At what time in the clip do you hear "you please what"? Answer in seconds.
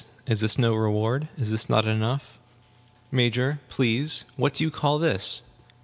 3.55-4.55